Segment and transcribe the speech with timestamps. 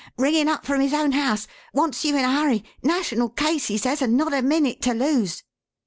[0.17, 1.47] Ringing up from his own house.
[1.75, 2.63] Wants you in a hurry.
[2.81, 5.43] National case, he says, and not a minute to lose."